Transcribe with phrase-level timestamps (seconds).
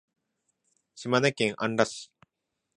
[0.95, 2.11] 島根県安来市